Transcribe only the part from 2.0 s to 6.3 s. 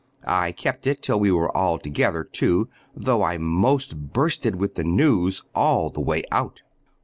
too, though I most bursted with the news all the way